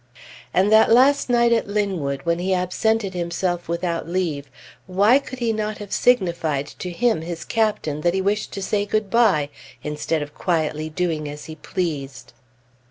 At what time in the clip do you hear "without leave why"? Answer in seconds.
3.69-5.19